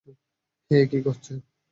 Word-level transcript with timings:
হেই, 0.71 0.83
কী 0.91 0.97
হচ্ছে? 1.05 1.33